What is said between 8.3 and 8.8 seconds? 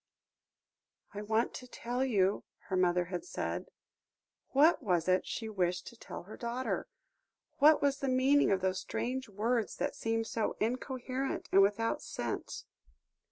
of those